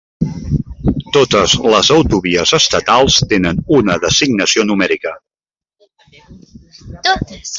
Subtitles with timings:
[1.17, 5.15] Totes les autovies estatals tenen una designació numèrica.